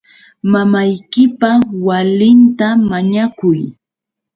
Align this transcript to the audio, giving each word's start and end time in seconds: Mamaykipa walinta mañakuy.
Mamaykipa 0.51 1.49
walinta 1.85 2.67
mañakuy. 2.89 3.59